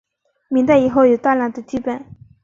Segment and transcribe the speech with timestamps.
[0.49, 2.03] 明代以后有大量的辑本。